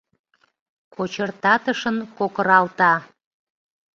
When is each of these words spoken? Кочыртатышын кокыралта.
Кочыртатышын 0.93 1.97
кокыралта. 2.17 2.93